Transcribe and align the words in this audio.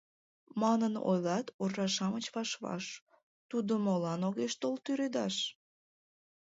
Манын 0.61 0.93
ойлат 1.09 1.47
уржа-шамыч 1.61 2.25
ваш-ваш: 2.33 2.85
Тудо 3.49 3.73
молан 3.85 4.21
огеш 4.29 4.53
тол 4.61 4.75
тӱредаш?» 4.83 5.35